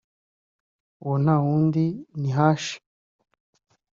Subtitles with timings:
[1.03, 1.83] Uwo ntawundi
[2.19, 2.63] ni H